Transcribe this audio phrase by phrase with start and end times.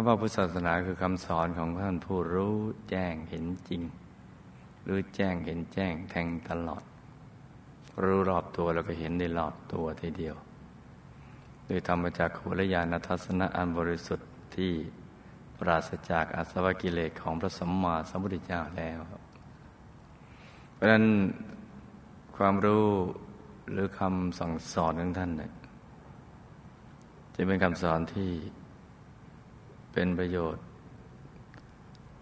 [0.00, 2.56] ำว่าพุทธศาสนาคือคำสอนของท่านผู้รู้
[2.90, 3.82] แจ้งเห็นจริง
[4.86, 6.82] รือแจ้งเห็นแจ้งแทงตลอด
[8.02, 10.36] รู้รอบตัวแล้วก็เห็นในรอบตัวทีเดียว
[11.66, 14.72] โดยธรรมจากขุรยานทัศนะอันบริสุทธิ์ที่
[15.58, 18.98] ปราศจากอาสวะกิเลสของพระสัมมาสัมพุทธเจ้าแล้ว
[20.74, 21.04] เพราะนั้น
[22.36, 22.86] ความรู้
[23.70, 25.52] หรือคำสั่งสอนของท่านเนี่ย
[27.34, 28.30] จะเป็นคำสอนที่
[29.94, 30.64] เป็นประโยชน์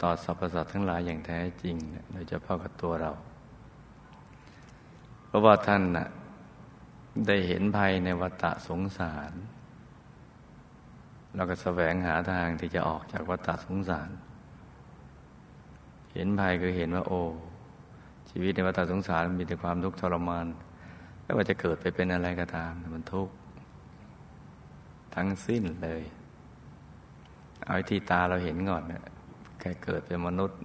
[0.02, 1.76] ต่อสรรพสัตว์ทั้งหลายอย่างแท้จริง
[2.12, 3.12] โดยเฉพาะกับตัวเรา
[5.26, 6.08] เพราะว่าท่านน่ะ
[7.26, 9.32] ได้เห็นภัยในวัฏสงสาร
[11.34, 14.10] เราก็แสวงหาทางที่จะออกจากวัฏสงสาร
[16.12, 17.22] เห็นภัยคือเห็นว่าโอ้
[18.30, 20.46] ชีวิตในวัฏสงสารมีแต่ความทุกข์ทรมาน
[21.22, 23.34] ไม่ว่าจะเกิดไปเป็นอะไรก็ตาม มันทุกข์
[25.14, 26.02] ทั้งสิ้นเลย
[27.66, 29.02] เอาที่ตาเราเห็นก่อนเนี่ย
[29.60, 30.58] แค่เกิดเป็นมนุษย์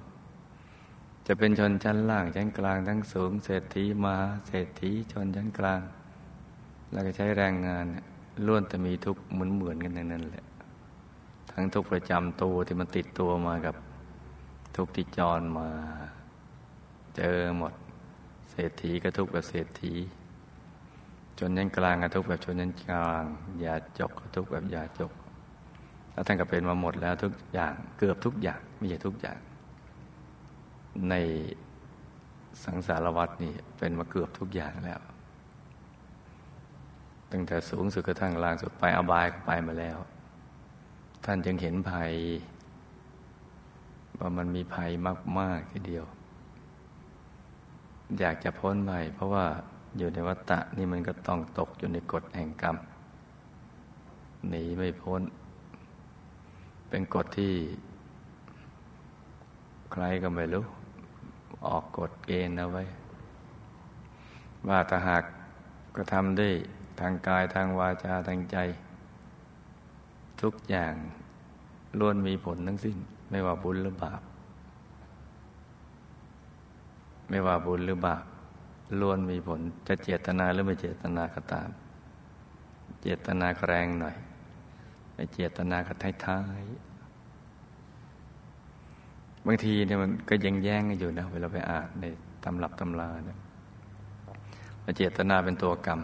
[1.28, 4.16] จะเป็นชนชั้นล่างชั้นกลางทั้งสูงเศรษฐีมา
[4.48, 5.82] เศรษฐีชนชั้นกลาง
[6.92, 7.86] แล้วก็ใช้แรงงาน
[8.46, 10.46] ล้วนแต่มีทุกข์เหมือนเหมือนกันนั่นแหละ
[11.52, 13.76] ทั้งทุกประจำตัวที่มันติดตัวมากับ
[14.76, 15.70] ทุกที่จรมา
[17.18, 17.74] เจอหมด
[18.52, 19.94] เศรษฐีก็ทุกแบบเศรษฐี
[21.38, 23.24] ชนชั้นกลางก็ทุกแบบชนชั้นกลาง
[23.64, 25.12] ยาจกก็ทุกแบบยาจก
[26.18, 29.38] แล้วท่านก็เป็นมาหมดแล้วทุกอย่างเกือบทุกอย่างไม่ใช่ทุกอย่าง
[31.10, 31.16] ใน
[32.64, 35.02] สังสารวัฏนี่เป็นมาเกือบทุกอย่างแล้ว
[37.32, 39.98] ตั้งแต่สูงสุดกระทั่งล่างสุดไปอบายก็ไปมาแล้ว
[41.26, 42.12] ท่านจึงเห็นภัย
[44.20, 44.90] ว่ามันมีภัย
[45.40, 46.06] มาก ๆ ทีเดียว
[48.20, 49.46] อยากจะพ้นภัยเพราะว่า
[49.98, 52.78] อยู่ในวัฏฏะนี่มันก็ต้องตกอยู่ในกฎแห่งกรรม
[54.50, 55.22] หนีไม่พ้น
[56.90, 57.54] เป็นกฎที่
[59.92, 60.66] ใครก็ไม่รู้
[61.68, 62.84] ออกกฎเกณฑ์เอาไว้
[64.68, 65.24] ว่าถ้าหาก
[65.96, 66.50] ก็ทำได้
[67.00, 68.58] ทางกายทางวาจาทางใจ
[70.42, 70.94] ทุกอย่าง
[72.00, 72.98] ล้วนมีผลทั้งสิ้น
[73.30, 74.22] ไม่ว่าบุญหรือบาป
[77.30, 78.24] ไม่ว่าบุญหรือบาป
[79.00, 81.70] ล้วนมีผลจะเจตนาหรือไม่เจตนาก็ตาม
[83.02, 84.16] เจตนาแรงหน่อย
[85.18, 85.94] ไม่เจตนาก็
[86.26, 86.76] ท้ายๆ
[89.46, 92.06] บางทีเนี่ยมันก็ยังแย่งกันอยู่นะ เวลาไปอ่านใน
[92.44, 93.38] ตำรับตำราเนี่ย
[94.98, 96.00] เจตนาเป็นตัวกรรม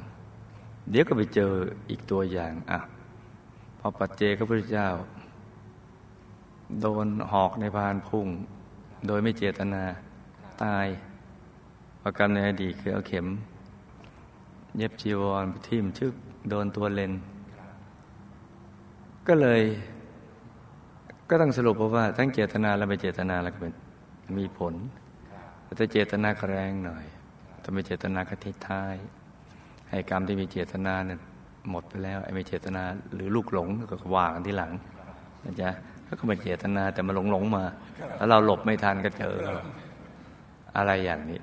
[0.89, 1.51] เดี๋ยวก็ไปเจอ
[1.89, 2.79] อีกตัวอย่างอะ
[3.79, 4.87] พอปัจเจกพระพุทธเจ้า
[6.81, 8.27] โดนหอกในพานพุ่ง
[9.07, 9.83] โดยไม่เจตนา
[10.63, 10.85] ตาย
[12.01, 13.27] ประกรรมในอดีตคือเอาเข็ม
[14.77, 16.13] เย็บจีวรทิ่มชึก
[16.49, 17.11] โดนตัวเลน
[19.27, 19.61] ก็เลย
[21.29, 23.73] ก็ต้องสรุปว่าทั้งเจตนาและไม่เจตนาแล้วก็เป็น
[24.37, 24.73] มีผล
[25.77, 27.05] แต่เจตนาแรงหน่อย
[27.63, 28.95] ถ้าไม่เจตนาก็ทิ้ท้าย
[29.89, 31.19] ให้กรรมที่มีเจตนาเนี่ย
[31.69, 32.83] หมดไปแล้วไอ้ไม่เจตนา
[33.13, 34.71] หรือลูกหลงก็ว่ากันที่หลัง
[35.43, 35.69] นะจ๊ะ
[36.19, 37.63] ก็ไม่เจตนาแต่มาหลงหลงมา
[38.17, 39.35] แล้วเราหลบไม่ทันก็เจอ
[40.77, 41.41] อะไรอย่างนี้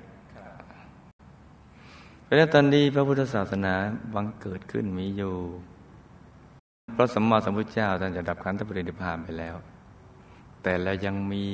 [2.31, 3.73] ราะฉะนั้นตอนนี้พระพุทธศาสนา
[4.13, 5.33] บังเกิดขึ้นมีอยู่
[5.70, 5.70] พ
[7.01, 9.55] ระสัมมาสัมพุทธเจ้าท่านจะดับขันธปรินิพานไปแล้ว
[10.63, 11.45] แต่แล้วยังมี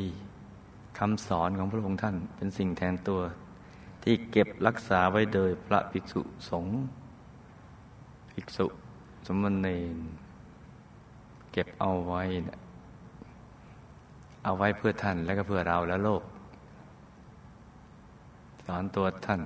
[1.00, 3.22] คำสอนของพระองค์ท่านเป็นสิ่งแทนตัว
[4.04, 6.78] ที่เก็บรักษาไว้โดยพระภิกษุสงฆ์
[8.32, 8.66] ภิกษุ
[9.28, 9.98] สมณเณร
[11.52, 12.60] เก็บเอาไว้เนี่ย
[14.44, 16.24] เอาไว้เพื่อท่านและก็เพื่อเราและโลก
[18.66, 19.42] สอนตัวท่าน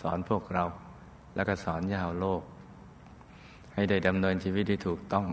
[0.00, 0.64] สอนพวกเรา
[1.34, 2.42] แล้วก็สอนยาวโลก
[3.74, 5.26] ให้ได้ดำเนินชีวิตที่ถูกต้อง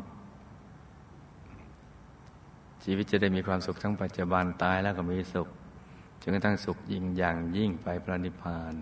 [2.84, 5.48] ชีวิตจะได้มีความสุขทั้งปัจจุบันตายแล้วก็มีสุข
[6.22, 8.74] จนกระทั่งสุขยิ่งอย่างยิ่งไปพระนิพพาน